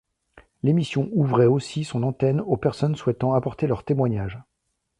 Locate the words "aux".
2.41-2.57